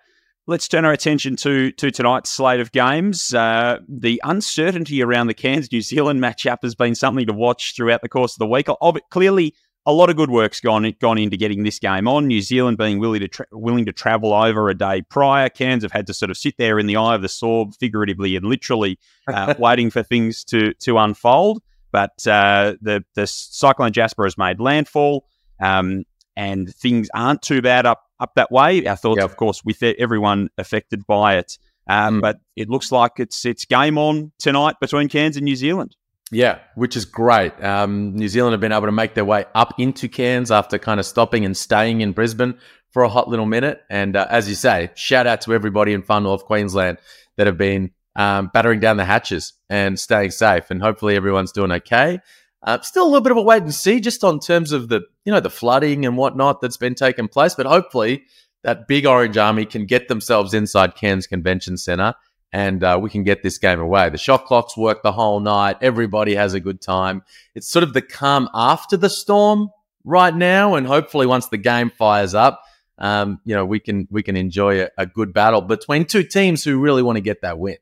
Let's 0.50 0.70
turn 0.70 0.86
our 0.86 0.94
attention 0.94 1.36
to 1.38 1.74
to 1.74 1.92
tonight's 1.92 2.30
slate 2.30 2.62
of 2.62 2.72
games. 2.72 3.34
Uh, 3.34 3.80
the 3.90 4.22
uncertainty 4.24 5.04
around 5.04 5.28
the 5.28 5.34
Cairns 5.34 5.70
New 5.74 5.82
Zealand 5.82 6.22
matchup 6.22 6.60
has 6.64 6.74
been 6.74 6.96
something 6.96 7.28
to 7.28 7.34
watch 7.34 7.76
throughout 7.76 8.02
the 8.02 8.08
course 8.08 8.34
of 8.34 8.40
the 8.40 8.48
week. 8.48 8.68
It, 8.70 9.02
clearly, 9.10 9.54
a 9.86 9.92
lot 9.92 10.10
of 10.10 10.16
good 10.16 10.30
work's 10.30 10.62
gone 10.62 10.90
gone 11.02 11.18
into 11.18 11.36
getting 11.36 11.64
this 11.64 11.80
game 11.80 12.08
on. 12.08 12.28
New 12.28 12.42
Zealand 12.42 12.78
being 12.78 13.00
willing 13.00 13.20
to 13.20 13.28
tra- 13.28 13.46
willing 13.52 13.86
to 13.88 13.92
travel 13.92 14.34
over 14.34 14.70
a 14.70 14.74
day 14.74 15.02
prior. 15.02 15.50
Cairns 15.50 15.84
have 15.84 15.92
had 15.92 16.08
to 16.08 16.14
sort 16.14 16.32
of 16.32 16.38
sit 16.38 16.56
there 16.58 16.80
in 16.80 16.88
the 16.88 16.96
eye 16.96 17.14
of 17.14 17.22
the 17.22 17.28
sword, 17.28 17.76
figuratively 17.78 18.38
and 18.38 18.46
literally, 18.46 18.98
uh, 19.28 19.54
waiting 19.60 19.90
for 19.90 20.02
things 20.02 20.46
to 20.46 20.74
to 20.76 20.98
unfold. 20.98 21.62
But 21.92 22.26
uh, 22.26 22.76
the 22.82 23.04
the 23.16 23.28
cyclone 23.28 23.92
Jasper 23.92 24.24
has 24.24 24.38
made 24.38 24.62
landfall. 24.62 25.26
Um, 25.60 26.06
and 26.38 26.74
things 26.76 27.10
aren't 27.16 27.42
too 27.42 27.64
bad 27.64 27.88
up 27.88 28.07
up 28.20 28.36
that 28.36 28.52
way. 28.52 28.86
Our 28.86 28.96
thoughts, 28.96 29.18
yep. 29.18 29.30
of 29.30 29.38
course, 29.38 29.64
with 29.64 29.82
everyone 29.84 30.50
affected 30.58 31.06
by 31.06 31.38
it. 31.38 31.58
Um, 31.90 32.18
mm. 32.18 32.22
But 32.22 32.40
it 32.56 32.70
looks 32.70 32.92
like 32.92 33.14
it's 33.18 33.46
it's 33.46 33.66
game 33.66 33.98
on 33.98 34.32
tonight 34.40 34.76
between 34.82 35.10
Cairns 35.10 35.38
and 35.38 35.46
New 35.46 35.56
Zealand. 35.56 35.96
Yeah, 36.30 36.60
which 36.76 36.98
is 36.98 37.06
great. 37.06 37.54
Um, 37.64 38.16
New 38.16 38.28
Zealand 38.28 38.52
have 38.52 38.60
been 38.60 38.74
able 38.74 38.88
to 38.88 38.92
make 38.92 39.14
their 39.14 39.24
way 39.24 39.46
up 39.56 39.80
into 39.80 40.10
Cairns 40.10 40.52
after 40.52 40.78
kind 40.78 41.00
of 41.00 41.06
stopping 41.06 41.46
and 41.46 41.56
staying 41.56 42.02
in 42.02 42.12
Brisbane 42.12 42.58
for 42.90 43.04
a 43.04 43.10
hot 43.10 43.30
little 43.30 43.46
minute. 43.46 43.82
And 43.90 44.16
uh, 44.16 44.28
as 44.30 44.50
you 44.50 44.56
say, 44.56 44.92
shout 44.96 45.26
out 45.26 45.42
to 45.42 45.54
everybody 45.54 45.94
in 45.94 46.02
Far 46.02 46.20
North 46.20 46.44
Queensland 46.44 46.98
that 47.38 47.48
have 47.48 47.58
been 47.58 47.92
um, 48.18 48.50
battering 48.54 48.82
down 48.82 48.98
the 48.98 49.06
hatches 49.06 49.54
and 49.70 49.98
staying 49.98 50.32
safe. 50.32 50.70
And 50.70 50.82
hopefully 50.82 51.16
everyone's 51.16 51.54
doing 51.54 51.72
okay. 51.72 52.20
Uh, 52.64 52.80
still 52.82 53.04
a 53.04 53.10
little 53.10 53.22
bit 53.22 53.32
of 53.32 53.38
a 53.38 53.42
wait 53.42 53.64
and 53.64 53.74
see, 53.74 54.00
just 54.00 54.24
on 54.24 54.40
terms 54.40 54.72
of 54.72 54.90
the 54.90 55.02
you 55.26 55.32
know 55.32 55.40
the 55.40 55.50
flooding 55.50 56.06
and 56.06 56.18
whatnot 56.18 56.62
that's 56.62 56.78
been 56.78 56.96
taking 56.96 57.28
place. 57.28 57.56
But 57.56 57.66
hopefully 57.66 58.24
that 58.64 58.88
big 58.88 59.06
orange 59.06 59.38
army 59.38 59.66
can 59.66 59.86
get 59.86 60.08
themselves 60.08 60.54
inside 60.54 60.96
Cairns 60.96 61.28
Convention 61.28 61.78
Centre 61.78 62.16
and 62.54 62.84
uh, 62.84 62.98
we 63.02 63.10
can 63.10 63.24
get 63.24 63.44
this 63.44 63.58
game 63.58 63.80
away. 63.80 64.10
The 64.10 64.18
shot 64.18 64.46
clocks 64.46 64.78
work 64.78 65.04
the 65.04 65.12
whole 65.12 65.40
night. 65.40 65.78
Everybody 65.82 66.36
has 66.36 66.54
a 66.54 66.60
good 66.60 66.82
time. 66.82 67.24
It's 67.56 67.70
sort 67.70 67.84
of 67.84 67.94
the 67.94 68.02
calm 68.02 68.50
after 68.54 68.98
the 68.98 69.10
storm 69.10 69.70
right 70.04 70.36
now, 70.36 70.76
and 70.76 70.88
hopefully 70.88 71.28
once 71.28 71.48
the 71.48 71.58
game 71.58 71.90
fires 71.90 72.34
up, 72.34 72.64
um, 72.98 73.40
you 73.46 73.54
know 73.54 73.66
we 73.66 73.80
can 73.80 74.08
we 74.10 74.24
can 74.24 74.36
enjoy 74.38 74.84
a, 74.84 74.90
a 74.98 75.06
good 75.06 75.34
battle 75.34 75.62
between 75.62 76.06
two 76.06 76.24
teams 76.24 76.64
who 76.64 76.80
really 76.80 77.04
want 77.04 77.18
to 77.18 77.22
get 77.22 77.42
that 77.42 77.60
win. 77.60 77.78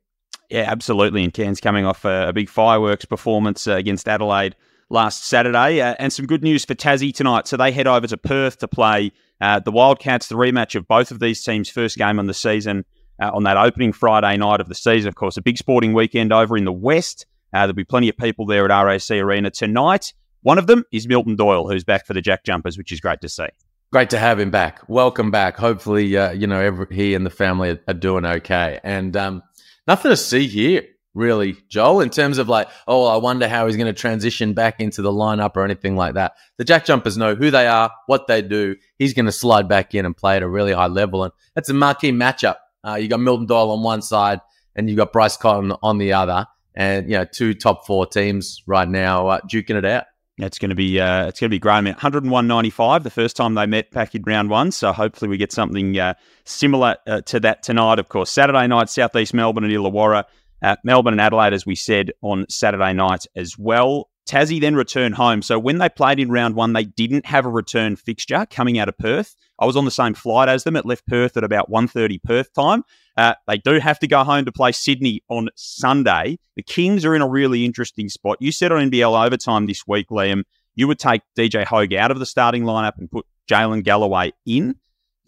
Yeah, 0.50 0.66
absolutely. 0.68 1.24
And 1.24 1.34
Cairns 1.34 1.60
coming 1.60 1.86
off 1.86 2.06
a, 2.06 2.30
a 2.30 2.34
big 2.34 2.50
fireworks 2.50 3.06
performance 3.06 3.68
uh, 3.68 3.74
against 3.74 4.08
Adelaide 4.08 4.56
last 4.90 5.26
Saturday. 5.26 5.82
Uh, 5.82 5.96
and 6.00 6.14
some 6.14 6.26
good 6.26 6.44
news 6.44 6.66
for 6.66 6.76
Tassie 6.76 7.14
tonight. 7.14 7.48
So 7.48 7.58
they 7.58 7.72
head 7.72 7.88
over 7.88 8.08
to 8.08 8.18
Perth 8.18 8.60
to 8.60 8.68
play 8.68 9.12
uh, 9.42 9.60
the 9.60 9.72
Wildcats, 9.72 10.28
the 10.28 10.36
rematch 10.36 10.76
of 10.76 10.88
both 10.88 11.12
of 11.12 11.20
these 11.20 11.44
teams' 11.44 11.70
first 11.70 11.98
game 11.98 12.20
on 12.20 12.28
the 12.28 12.34
season 12.34 12.86
uh, 13.22 13.32
on 13.34 13.44
that 13.44 13.58
opening 13.58 13.94
Friday 13.94 14.38
night 14.38 14.62
of 14.62 14.70
the 14.70 14.76
season. 14.76 15.08
Of 15.08 15.16
course, 15.16 15.38
a 15.38 15.42
big 15.42 15.58
sporting 15.58 15.94
weekend 15.94 16.32
over 16.32 16.58
in 16.58 16.66
the 16.66 16.74
West. 16.74 17.26
Uh, 17.54 17.60
there'll 17.60 17.74
be 17.74 17.84
plenty 17.84 18.10
of 18.10 18.18
people 18.18 18.46
there 18.46 18.70
at 18.70 18.84
RAC 18.84 19.12
Arena 19.12 19.50
tonight. 19.50 20.14
One 20.42 20.58
of 20.58 20.68
them 20.68 20.84
is 20.92 21.08
Milton 21.08 21.36
Doyle, 21.36 21.68
who's 21.68 21.84
back 21.84 22.06
for 22.06 22.14
the 22.14 22.22
Jack 22.22 22.44
Jumpers, 22.44 22.78
which 22.78 22.92
is 22.92 23.00
great 23.00 23.22
to 23.22 23.30
see. 23.30 23.48
Great 23.92 24.10
to 24.10 24.20
have 24.20 24.40
him 24.40 24.52
back. 24.52 24.82
Welcome 24.90 25.32
back. 25.32 25.58
Hopefully, 25.58 26.18
uh, 26.18 26.32
you 26.32 26.48
know, 26.48 26.60
every, 26.60 26.88
he 26.94 27.16
and 27.16 27.26
the 27.26 27.30
family 27.30 27.70
are, 27.70 27.80
are 27.88 27.94
doing 27.94 28.26
okay. 28.26 28.80
And 28.84 29.16
um, 29.16 29.44
nothing 29.88 30.10
to 30.10 30.18
see 30.18 30.48
here, 30.48 30.84
really, 31.14 31.56
Joel, 31.70 32.02
in 32.02 32.10
terms 32.10 32.38
of 32.38 32.50
like, 32.50 32.68
oh, 32.88 33.06
I 33.06 33.18
wonder 33.18 33.48
how 33.48 33.68
he's 33.68 33.78
going 33.78 33.94
to 33.94 33.94
transition 33.94 34.54
back 34.54 34.80
into 34.80 35.02
the 35.02 35.12
lineup 35.12 35.56
or 35.56 35.64
anything 35.64 35.96
like 35.96 36.16
that. 36.16 36.34
The 36.58 36.66
Jack 36.66 36.86
Jumpers 36.86 37.18
know 37.18 37.36
who 37.36 37.52
they 37.52 37.68
are, 37.68 37.92
what 38.08 38.28
they 38.28 38.42
do. 38.42 38.76
He's 38.98 39.14
going 39.14 39.26
to 39.26 39.32
slide 39.32 39.68
back 39.68 39.96
in 39.96 40.06
and 40.06 40.16
play 40.16 40.36
at 40.36 40.44
a 40.44 40.50
really 40.50 40.74
high 40.74 40.88
level. 40.88 41.24
And 41.24 41.34
that's 41.54 41.70
a 41.70 41.74
marquee 41.74 42.12
matchup 42.12 42.56
uh, 42.86 42.96
you 42.96 43.08
got 43.08 43.20
Milton 43.20 43.48
Doyle 43.48 43.72
on 43.72 43.82
one 43.82 44.02
side, 44.02 44.40
and 44.76 44.88
you've 44.88 44.98
got 44.98 45.12
Bryce 45.12 45.38
Cotton 45.38 45.74
on 45.82 45.98
the 45.98 46.14
other, 46.14 46.46
and 46.76 47.10
you 47.10 47.18
know 47.18 47.26
two 47.26 47.54
top 47.54 47.88
four 47.88 48.06
teams 48.06 48.62
right 48.68 48.88
now 48.88 49.28
uh, 49.28 49.40
duking 49.42 49.76
it 49.76 49.86
out. 49.86 50.06
It's 50.38 50.60
going 50.60 50.70
to 50.70 50.76
be 50.76 51.00
uh, 51.00 51.28
it's 51.28 51.40
going 51.40 51.50
to 51.50 51.60
be 51.60 51.82
mean, 51.82 51.94
101.95 51.94 53.04
the 53.04 53.10
first 53.10 53.38
time 53.38 53.54
they 53.54 53.66
met 53.66 53.92
back 53.92 54.16
in 54.16 54.24
round 54.24 54.50
one. 54.50 54.72
So 54.72 54.92
hopefully 54.92 55.30
we 55.30 55.38
get 55.38 55.54
something 55.54 55.98
uh, 55.98 56.16
similar 56.44 56.98
uh, 57.08 57.22
to 57.22 57.40
that 57.40 57.64
tonight. 57.64 58.00
Of 58.00 58.10
course, 58.10 58.32
Saturday 58.32 58.68
night, 58.68 58.90
Southeast 58.90 59.34
Melbourne 59.34 59.64
and 59.64 59.72
Illawarra, 59.72 60.26
uh, 60.62 60.76
Melbourne 60.84 61.14
and 61.14 61.22
Adelaide, 61.22 61.54
as 61.54 61.66
we 61.66 61.76
said 61.76 62.12
on 62.22 62.46
Saturday 62.50 62.92
night 62.92 63.26
as 63.36 63.58
well. 63.58 64.10
Tassie 64.28 64.60
then 64.60 64.76
returned 64.76 65.16
home. 65.16 65.42
So 65.42 65.60
when 65.60 65.78
they 65.78 65.88
played 65.88 66.20
in 66.20 66.32
round 66.32 66.56
one, 66.56 66.74
they 66.74 66.84
didn't 66.84 67.28
have 67.28 67.46
a 67.46 67.50
return 67.50 67.96
fixture 67.96 68.46
coming 68.50 68.80
out 68.80 68.90
of 68.90 68.98
Perth. 68.98 69.36
I 69.60 69.66
was 69.66 69.78
on 69.78 69.86
the 69.86 69.92
same 69.92 70.16
flight 70.16 70.50
as 70.50 70.64
them. 70.64 70.76
It 70.76 70.86
left 70.86 71.06
Perth 71.08 71.38
at 71.38 71.44
about 71.44 71.70
1.30 71.70 72.22
Perth 72.24 72.52
time. 72.54 72.84
Uh, 73.18 73.34
they 73.48 73.58
do 73.58 73.80
have 73.80 74.00
to 74.00 74.08
go 74.08 74.24
home 74.24 74.46
to 74.46 74.52
play 74.52 74.72
Sydney 74.72 75.24
on 75.30 75.50
Sunday. 75.56 76.38
The 76.56 76.64
Kings 76.64 77.06
are 77.06 77.16
in 77.16 77.22
a 77.22 77.28
really 77.28 77.64
interesting 77.64 78.10
spot. 78.10 78.38
You 78.40 78.52
said 78.52 78.72
on 78.72 78.90
NBL 78.90 79.26
Overtime 79.26 79.68
this 79.68 79.88
week, 79.88 80.10
Liam, 80.10 80.44
you 80.76 80.88
would 80.88 81.00
take 81.00 81.22
DJ 81.38 81.64
Hogue 81.66 81.94
out 81.94 82.12
of 82.12 82.20
the 82.20 82.26
starting 82.26 82.64
lineup 82.64 82.98
and 82.98 83.10
put 83.10 83.26
Jaylin 83.50 83.84
Galloway 83.84 84.34
in. 84.46 84.76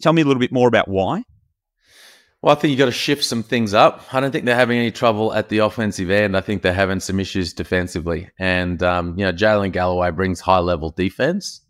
Tell 0.00 0.12
me 0.12 0.22
a 0.22 0.24
little 0.24 0.40
bit 0.40 0.52
more 0.52 0.68
about 0.68 0.88
why. 0.88 1.24
Well, 2.40 2.56
I 2.56 2.60
think 2.60 2.70
you've 2.70 2.78
got 2.78 2.84
to 2.84 2.92
shift 2.92 3.24
some 3.24 3.42
things 3.42 3.74
up. 3.74 4.02
I 4.14 4.20
don't 4.20 4.30
think 4.30 4.44
they're 4.44 4.54
having 4.54 4.78
any 4.78 4.92
trouble 4.92 5.32
at 5.34 5.48
the 5.48 5.58
offensive 5.58 6.08
end. 6.08 6.36
I 6.36 6.40
think 6.40 6.62
they're 6.62 6.72
having 6.72 7.00
some 7.00 7.18
issues 7.18 7.52
defensively. 7.52 8.30
And, 8.38 8.80
um, 8.82 9.18
you 9.18 9.24
know, 9.24 9.32
Jaylin 9.32 9.72
Galloway 9.72 10.12
brings 10.12 10.38
high 10.38 10.60
level 10.60 10.90
defense. 10.90 11.62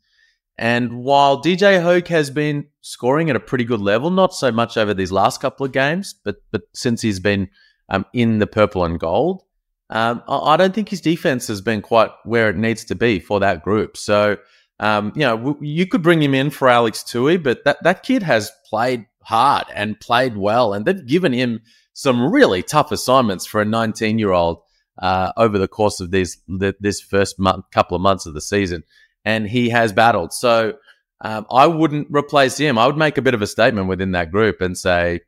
And 0.59 1.05
while 1.05 1.41
DJ 1.41 1.81
Hogue 1.81 2.09
has 2.09 2.31
been 2.31 2.67
scoring 2.81 3.31
at 3.31 3.37
a 3.37 3.41
pretty 3.41 3.65
good 3.65 3.81
level, 3.81 4.11
not 4.11 4.35
so 4.35 4.51
much 4.51 4.77
over 4.77 4.93
these 4.93 5.13
last 5.13 5.41
couple 5.41 5.65
of 5.65 5.73
games, 5.73 6.15
but 6.25 6.37
but 6.51 6.63
since 6.75 7.01
he's 7.01 7.21
been 7.21 7.49
um, 7.89 8.05
in 8.13 8.39
the 8.41 8.47
purple 8.47 8.85
and 8.85 8.99
gold, 8.99 9.45
um, 9.91 10.23
I 10.29 10.57
don't 10.57 10.75
think 10.75 10.89
his 10.89 11.01
defense 11.01 11.47
has 11.47 11.61
been 11.61 11.81
quite 11.81 12.11
where 12.25 12.51
it 12.51 12.57
needs 12.57 12.85
to 12.87 12.97
be 12.97 13.21
for 13.21 13.39
that 13.39 13.63
group. 13.63 13.97
So, 13.97 14.37
um, 14.81 15.13
you 15.15 15.23
know, 15.23 15.57
you 15.61 15.87
could 15.87 16.03
bring 16.03 16.21
him 16.21 16.35
in 16.35 16.51
for 16.51 16.69
Alex 16.69 17.05
Toohey, 17.05 17.41
but 17.41 17.65
that, 17.65 17.83
that 17.85 18.03
kid 18.03 18.25
has 18.25 18.51
played 18.69 19.07
hard 19.23 19.65
and 19.73 19.99
played 20.01 20.37
well, 20.37 20.75
and 20.75 20.85
they've 20.85 21.07
given 21.07 21.33
him 21.33 21.61
some 21.93 22.33
really 22.33 22.63
tough 22.65 22.91
assignments 22.91 23.47
for 23.47 23.61
a 23.61 23.65
19 23.65 24.19
year 24.19 24.33
old 24.33 24.61
uh, 24.99 25.33
over 25.37 25.57
the 25.57 25.69
course 25.69 26.01
of 26.01 26.11
these 26.11 26.39
this 26.81 27.01
first 27.01 27.39
month, 27.39 27.65
couple 27.73 27.95
of 27.95 28.03
months 28.03 28.27
of 28.27 28.35
the 28.35 28.41
season 28.41 28.83
and 29.29 29.47
he 29.47 29.69
has 29.69 29.93
battled. 29.93 30.33
So 30.33 30.75
um, 31.21 31.47
I 31.51 31.67
wouldn't 31.67 32.09
replace 32.11 32.57
him. 32.57 32.79
I 32.79 32.87
would 32.87 32.97
make 32.97 33.19
a 33.19 33.23
bit 33.23 33.35
of 33.35 33.43
a 33.43 33.47
statement 33.47 33.89
within 33.89 34.13
that 34.13 34.31
group 34.31 34.61
and 34.61 34.77
say, 34.77 35.21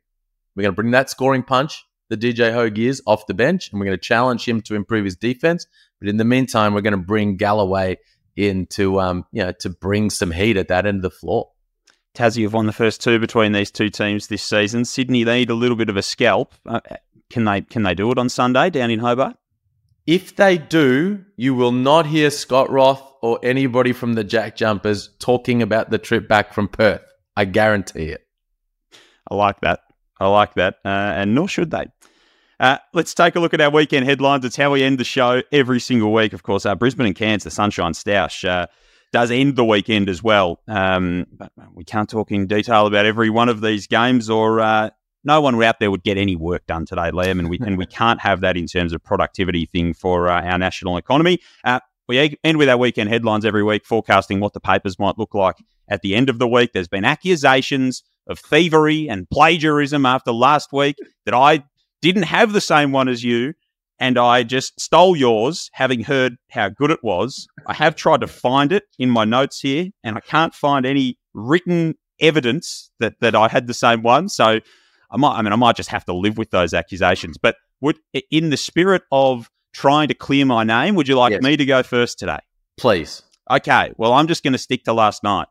we're 0.55 0.63
going 0.63 0.73
to 0.73 0.75
bring 0.75 0.91
that 0.91 1.09
scoring 1.09 1.43
punch 1.43 1.85
the 2.11 2.17
DJ 2.17 2.51
Hogue 2.51 2.77
is 2.77 3.01
off 3.07 3.25
the 3.25 3.33
bench, 3.33 3.71
and 3.71 3.79
we're 3.79 3.85
going 3.85 3.97
to 3.97 4.03
challenge 4.03 4.45
him 4.45 4.61
to 4.63 4.75
improve 4.75 5.05
his 5.05 5.15
defense. 5.15 5.65
But 5.97 6.09
in 6.09 6.17
the 6.17 6.25
meantime, 6.25 6.73
we're 6.73 6.81
going 6.81 6.91
to 6.91 6.97
bring 6.97 7.37
Galloway 7.37 7.99
in 8.35 8.65
to, 8.71 8.99
um, 8.99 9.25
you 9.31 9.41
know, 9.41 9.53
to 9.61 9.69
bring 9.69 10.09
some 10.09 10.31
heat 10.31 10.57
at 10.57 10.67
that 10.67 10.85
end 10.85 10.97
of 10.97 11.03
the 11.03 11.09
floor. 11.09 11.51
Tassie 12.13 12.43
have 12.43 12.53
won 12.53 12.65
the 12.65 12.73
first 12.73 13.01
two 13.01 13.17
between 13.17 13.53
these 13.53 13.71
two 13.71 13.89
teams 13.89 14.27
this 14.27 14.43
season. 14.43 14.83
Sydney 14.83 15.23
they 15.23 15.39
need 15.39 15.49
a 15.49 15.55
little 15.55 15.77
bit 15.77 15.87
of 15.87 15.95
a 15.95 16.01
scalp. 16.01 16.53
Uh, 16.65 16.81
can 17.29 17.45
they 17.45 17.61
can 17.61 17.83
they 17.83 17.95
do 17.95 18.11
it 18.11 18.17
on 18.17 18.27
Sunday 18.27 18.69
down 18.69 18.91
in 18.91 18.99
Hobart? 18.99 19.37
If 20.05 20.35
they 20.35 20.57
do, 20.57 21.23
you 21.37 21.55
will 21.55 21.71
not 21.71 22.07
hear 22.07 22.29
Scott 22.29 22.69
Roth 22.69 23.10
or 23.21 23.39
anybody 23.43 23.93
from 23.93 24.13
the 24.13 24.23
Jack 24.23 24.55
Jumpers 24.55 25.09
talking 25.19 25.61
about 25.61 25.89
the 25.89 25.97
trip 25.97 26.27
back 26.27 26.53
from 26.53 26.67
Perth. 26.67 27.03
I 27.35 27.45
guarantee 27.45 28.09
it. 28.09 28.25
I 29.29 29.35
like 29.35 29.61
that. 29.61 29.81
I 30.19 30.27
like 30.27 30.55
that. 30.55 30.75
Uh, 30.83 30.89
and 30.89 31.35
nor 31.35 31.47
should 31.47 31.71
they. 31.71 31.85
Uh, 32.59 32.77
let's 32.93 33.13
take 33.13 33.35
a 33.35 33.39
look 33.39 33.53
at 33.53 33.61
our 33.61 33.71
weekend 33.71 34.05
headlines. 34.05 34.45
It's 34.45 34.55
how 34.55 34.71
we 34.71 34.83
end 34.83 34.99
the 34.99 35.03
show 35.03 35.41
every 35.51 35.79
single 35.79 36.13
week. 36.13 36.33
Of 36.33 36.43
course, 36.43 36.65
our 36.65 36.75
Brisbane 36.75 37.07
and 37.07 37.15
Cairns, 37.15 37.43
the 37.43 37.49
Sunshine 37.49 37.93
Stoush, 37.93 38.47
uh, 38.47 38.67
does 39.11 39.31
end 39.31 39.55
the 39.55 39.65
weekend 39.65 40.09
as 40.09 40.21
well. 40.21 40.61
Um, 40.67 41.25
but 41.31 41.51
we 41.73 41.83
can't 41.83 42.07
talk 42.07 42.31
in 42.31 42.45
detail 42.45 42.85
about 42.85 43.05
every 43.05 43.31
one 43.31 43.49
of 43.49 43.61
these 43.61 43.87
games, 43.87 44.29
or 44.29 44.59
uh, 44.59 44.91
no 45.23 45.41
one 45.41 45.61
out 45.63 45.79
there 45.79 45.89
would 45.89 46.03
get 46.03 46.17
any 46.17 46.35
work 46.35 46.65
done 46.67 46.85
today, 46.85 47.09
Liam, 47.11 47.39
and 47.39 47.49
we 47.49 47.57
and 47.59 47.77
we 47.77 47.85
can't 47.87 48.19
have 48.21 48.41
that 48.41 48.57
in 48.57 48.67
terms 48.67 48.93
of 48.93 49.03
productivity 49.03 49.65
thing 49.65 49.93
for 49.93 50.29
uh, 50.29 50.41
our 50.41 50.57
national 50.57 50.97
economy. 50.97 51.39
We 52.11 52.37
end 52.43 52.57
with 52.57 52.67
our 52.67 52.75
weekend 52.75 53.09
headlines 53.09 53.45
every 53.45 53.63
week, 53.63 53.85
forecasting 53.85 54.41
what 54.41 54.51
the 54.51 54.59
papers 54.59 54.99
might 54.99 55.17
look 55.17 55.33
like 55.33 55.55
at 55.87 56.01
the 56.01 56.13
end 56.13 56.29
of 56.29 56.39
the 56.39 56.47
week. 56.47 56.73
There's 56.73 56.89
been 56.89 57.05
accusations 57.05 58.03
of 58.27 58.37
thievery 58.37 59.07
and 59.07 59.29
plagiarism 59.29 60.05
after 60.05 60.33
last 60.33 60.73
week 60.73 60.97
that 61.23 61.33
I 61.33 61.63
didn't 62.01 62.23
have 62.23 62.51
the 62.51 62.59
same 62.59 62.91
one 62.91 63.07
as 63.07 63.23
you, 63.23 63.53
and 63.97 64.17
I 64.17 64.43
just 64.43 64.77
stole 64.77 65.15
yours, 65.15 65.69
having 65.71 66.03
heard 66.03 66.35
how 66.49 66.67
good 66.67 66.91
it 66.91 67.01
was. 67.01 67.47
I 67.65 67.73
have 67.75 67.95
tried 67.95 68.19
to 68.19 68.27
find 68.27 68.73
it 68.73 68.83
in 68.99 69.09
my 69.09 69.23
notes 69.23 69.61
here, 69.61 69.87
and 70.03 70.17
I 70.17 70.19
can't 70.19 70.53
find 70.53 70.85
any 70.85 71.17
written 71.33 71.95
evidence 72.19 72.91
that 72.99 73.21
that 73.21 73.35
I 73.35 73.47
had 73.47 73.67
the 73.67 73.73
same 73.73 74.03
one. 74.03 74.27
So 74.27 74.59
I 75.09 75.17
might, 75.17 75.37
I 75.37 75.41
mean, 75.43 75.53
I 75.53 75.55
might 75.55 75.77
just 75.77 75.91
have 75.91 76.03
to 76.07 76.13
live 76.13 76.37
with 76.37 76.49
those 76.49 76.73
accusations. 76.73 77.37
But 77.37 77.55
would, 77.79 77.99
in 78.29 78.49
the 78.49 78.57
spirit 78.57 79.03
of 79.13 79.49
trying 79.81 80.07
to 80.09 80.13
clear 80.13 80.45
my 80.45 80.63
name. 80.63 80.93
Would 80.93 81.07
you 81.07 81.15
like 81.15 81.31
yes. 81.31 81.41
me 81.41 81.57
to 81.57 81.65
go 81.65 81.81
first 81.81 82.19
today? 82.19 82.37
Please. 82.77 83.23
Okay. 83.49 83.91
Well, 83.97 84.13
I'm 84.13 84.27
just 84.27 84.43
going 84.43 84.53
to 84.53 84.59
stick 84.59 84.83
to 84.83 84.93
last 84.93 85.23
night 85.23 85.47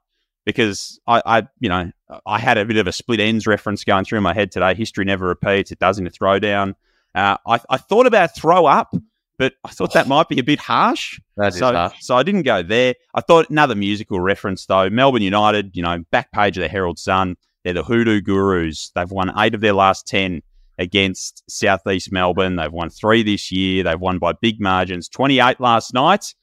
because 0.47 1.01
I, 1.05 1.21
I, 1.27 1.49
you 1.59 1.69
know, 1.69 1.91
I 2.25 2.39
had 2.39 2.57
a 2.57 2.65
bit 2.65 2.77
of 2.77 2.87
a 2.87 2.93
Split 2.93 3.19
Enz 3.19 3.49
reference 3.49 3.83
going 3.83 4.05
through 4.05 4.21
my 4.21 4.33
head 4.33 4.53
today. 4.53 4.75
History 4.75 5.05
never 5.05 5.27
repeats. 5.27 5.73
It 5.73 5.81
does 5.81 5.99
in 5.99 6.07
a 6.07 6.11
throwdown. 6.11 6.77
Uh, 7.13 7.39
I, 7.45 7.61
I 7.69 7.77
thought 7.77 8.07
about 8.07 8.37
throw 8.37 8.67
up, 8.67 8.95
but 9.37 9.55
I 9.65 9.71
thought 9.71 9.95
that 9.95 10.07
might 10.07 10.29
be 10.29 10.39
a 10.39 10.45
bit 10.45 10.61
harsh. 10.61 11.21
That 11.37 11.53
so, 11.53 11.73
harsh. 11.73 11.97
So 12.01 12.17
I 12.17 12.23
didn't 12.23 12.43
go 12.43 12.63
there. 12.63 12.95
I 13.13 13.23
thought 13.23 13.51
another 13.51 13.75
musical 13.75 14.21
reference 14.21 14.65
though. 14.65 14.89
Melbourne 14.91 15.23
United, 15.23 15.77
you 15.77 15.83
know, 15.83 16.05
back 16.13 16.31
page 16.31 16.57
of 16.57 16.63
the 16.63 16.69
Herald 16.69 17.01
Sun. 17.01 17.37
They're 17.65 17.75
the 17.75 17.83
Hoodoo 17.83 18.21
Gurus. 18.21 18.93
They've 18.95 19.11
won 19.11 19.33
eight 19.37 19.57
of 19.57 19.61
their 19.61 19.73
last 19.73 20.07
ten 20.07 20.43
against 20.79 21.43
Southeast 21.49 22.13
Melbourne. 22.13 22.57
They've 22.57 22.73
won 22.73 22.91
three 22.91 23.23
this 23.23 23.51
year. 23.53 23.85
They've 23.85 24.01
won 24.01 24.19
by 24.19 24.33
big 24.33 24.61
margins, 24.61 25.09
28 25.09 25.61
last 25.61 25.95
night. 25.95 26.35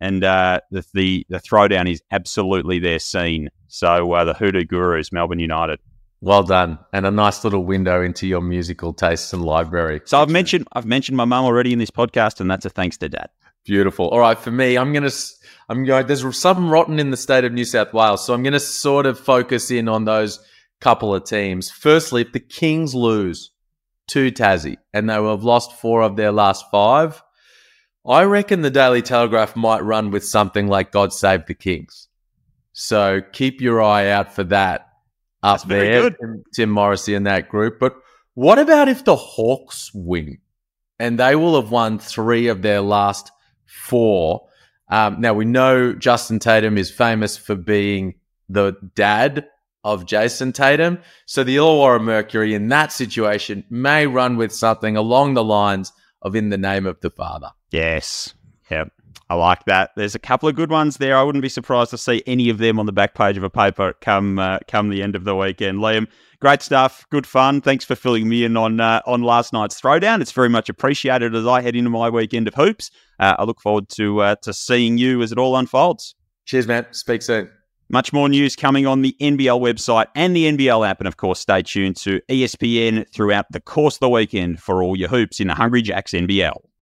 And 0.00 0.24
uh, 0.24 0.60
the, 0.70 0.84
the, 0.94 1.26
the 1.28 1.38
throwdown 1.38 1.90
is 1.90 2.02
absolutely 2.10 2.78
their 2.78 2.98
scene. 2.98 3.50
So 3.68 4.12
uh, 4.12 4.24
the 4.24 4.34
Hoodoo 4.34 4.64
Gurus, 4.64 5.12
Melbourne 5.12 5.38
United. 5.38 5.78
Well 6.20 6.44
done, 6.44 6.78
and 6.92 7.04
a 7.04 7.10
nice 7.10 7.42
little 7.42 7.64
window 7.64 8.00
into 8.00 8.28
your 8.28 8.40
musical 8.40 8.92
tastes 8.92 9.32
and 9.32 9.44
library. 9.44 10.02
So 10.04 10.22
I've 10.22 10.30
mentioned 10.30 10.68
I've 10.72 10.86
mentioned 10.86 11.16
my 11.16 11.24
mum 11.24 11.44
already 11.44 11.72
in 11.72 11.80
this 11.80 11.90
podcast, 11.90 12.40
and 12.40 12.48
that's 12.48 12.64
a 12.64 12.70
thanks 12.70 12.96
to 12.98 13.08
Dad. 13.08 13.28
Beautiful. 13.64 14.08
All 14.08 14.20
right, 14.20 14.38
for 14.38 14.52
me, 14.52 14.78
I'm 14.78 14.92
gonna 14.92 15.10
I'm 15.68 15.84
going. 15.84 16.06
There's 16.06 16.38
something 16.38 16.68
rotten 16.68 16.98
in 16.98 17.10
the 17.10 17.16
state 17.16 17.44
of 17.44 17.52
New 17.52 17.64
South 17.64 17.92
Wales, 17.94 18.26
so 18.26 18.34
I'm 18.34 18.42
going 18.42 18.52
to 18.52 18.60
sort 18.60 19.06
of 19.06 19.18
focus 19.18 19.70
in 19.70 19.88
on 19.88 20.04
those 20.04 20.38
couple 20.82 21.14
of 21.14 21.24
teams. 21.24 21.70
Firstly, 21.70 22.22
if 22.22 22.32
the 22.32 22.40
Kings 22.40 22.94
lose 22.94 23.51
to 24.12 24.30
Tassie 24.30 24.76
and 24.92 25.08
they 25.08 25.18
will 25.18 25.30
have 25.30 25.44
lost 25.44 25.72
four 25.72 26.02
of 26.02 26.16
their 26.16 26.32
last 26.32 26.66
five, 26.70 27.22
I 28.06 28.24
reckon 28.24 28.62
the 28.62 28.70
Daily 28.70 29.02
Telegraph 29.02 29.56
might 29.56 29.84
run 29.84 30.10
with 30.10 30.24
something 30.24 30.66
like 30.68 30.92
"God 30.92 31.12
Save 31.12 31.46
the 31.46 31.54
Kings." 31.54 32.08
So 32.72 33.20
keep 33.32 33.60
your 33.60 33.82
eye 33.82 34.08
out 34.08 34.34
for 34.34 34.44
that 34.44 34.88
up 35.42 35.58
That's 35.58 35.64
there. 35.64 36.10
Tim, 36.10 36.44
Tim 36.54 36.70
Morrissey 36.70 37.14
and 37.14 37.26
that 37.26 37.48
group. 37.48 37.78
But 37.78 37.96
what 38.34 38.58
about 38.58 38.88
if 38.88 39.04
the 39.04 39.16
Hawks 39.16 39.90
win? 39.94 40.38
And 40.98 41.18
they 41.18 41.34
will 41.34 41.60
have 41.60 41.70
won 41.70 41.98
three 41.98 42.48
of 42.48 42.62
their 42.62 42.80
last 42.80 43.30
four. 43.66 44.48
Um, 44.88 45.20
now 45.20 45.34
we 45.34 45.44
know 45.44 45.92
Justin 45.94 46.38
Tatum 46.38 46.78
is 46.78 46.90
famous 46.90 47.36
for 47.36 47.56
being 47.56 48.14
the 48.48 48.74
dad 48.94 49.46
of 49.84 50.06
Jayson 50.06 50.52
Tatum. 50.52 50.98
So 51.26 51.44
the 51.44 51.56
Illawarra 51.56 52.02
Mercury 52.02 52.54
in 52.54 52.68
that 52.68 52.92
situation 52.92 53.64
may 53.70 54.06
run 54.06 54.36
with 54.36 54.52
something 54.52 54.96
along 54.96 55.34
the 55.34 55.44
lines 55.44 55.92
of 56.22 56.36
in 56.36 56.50
the 56.50 56.58
name 56.58 56.86
of 56.86 57.00
the 57.00 57.10
father. 57.10 57.50
Yes. 57.70 58.34
Yep. 58.70 58.92
I 59.28 59.34
like 59.34 59.64
that. 59.64 59.92
There's 59.96 60.14
a 60.14 60.18
couple 60.18 60.48
of 60.48 60.54
good 60.54 60.70
ones 60.70 60.98
there. 60.98 61.16
I 61.16 61.22
wouldn't 61.22 61.42
be 61.42 61.48
surprised 61.48 61.90
to 61.90 61.98
see 61.98 62.22
any 62.26 62.50
of 62.50 62.58
them 62.58 62.78
on 62.78 62.84
the 62.84 62.92
back 62.92 63.14
page 63.14 63.38
of 63.38 63.42
a 63.42 63.50
paper 63.50 63.94
come 64.00 64.38
uh, 64.38 64.58
come 64.68 64.90
the 64.90 65.02
end 65.02 65.16
of 65.16 65.24
the 65.24 65.34
weekend. 65.34 65.78
Liam, 65.78 66.06
great 66.38 66.60
stuff. 66.60 67.06
Good 67.08 67.26
fun. 67.26 67.62
Thanks 67.62 67.82
for 67.82 67.94
filling 67.94 68.28
me 68.28 68.44
in 68.44 68.58
on 68.58 68.78
uh, 68.78 69.00
on 69.06 69.22
last 69.22 69.54
night's 69.54 69.80
throwdown. 69.80 70.20
It's 70.20 70.32
very 70.32 70.50
much 70.50 70.68
appreciated 70.68 71.34
as 71.34 71.46
I 71.46 71.62
head 71.62 71.74
into 71.74 71.88
my 71.88 72.10
weekend 72.10 72.46
of 72.46 72.54
hoops. 72.54 72.90
Uh, 73.18 73.36
I 73.38 73.44
look 73.44 73.60
forward 73.62 73.88
to 73.90 74.20
uh, 74.20 74.34
to 74.42 74.52
seeing 74.52 74.98
you 74.98 75.22
as 75.22 75.32
it 75.32 75.38
all 75.38 75.56
unfolds. 75.56 76.14
Cheers, 76.44 76.66
man. 76.66 76.86
Speak 76.90 77.22
soon. 77.22 77.48
Much 77.88 78.12
more 78.12 78.28
news 78.28 78.56
coming 78.56 78.86
on 78.86 79.02
the 79.02 79.14
NBL 79.20 79.60
website 79.60 80.06
and 80.14 80.34
the 80.34 80.50
NBL 80.50 80.88
app. 80.88 81.00
And 81.00 81.08
of 81.08 81.16
course, 81.16 81.40
stay 81.40 81.62
tuned 81.62 81.96
to 81.98 82.20
ESPN 82.28 83.08
throughout 83.12 83.46
the 83.50 83.60
course 83.60 83.96
of 83.96 84.00
the 84.00 84.08
weekend 84.08 84.60
for 84.60 84.82
all 84.82 84.96
your 84.96 85.08
hoops 85.08 85.40
in 85.40 85.48
the 85.48 85.54
Hungry 85.54 85.82
Jacks 85.82 86.12
NBL. 86.12 86.56